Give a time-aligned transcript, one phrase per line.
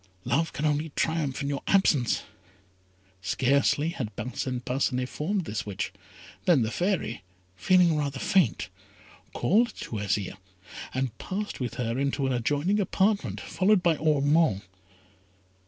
[0.25, 2.23] Love can only triumph in your absence."
[3.21, 5.93] Scarcely had Parcin Parcinet formed this wish,
[6.45, 7.21] than the Fairy,
[7.55, 8.69] feeling rather faint,
[9.31, 10.37] called to Azire,
[10.91, 14.63] and passed with her into an adjoining apartment, followed by Ormond.